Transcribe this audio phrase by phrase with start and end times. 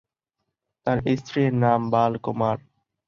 [0.87, 2.57] তার স্ত্রী এর নাম বাল কুমার।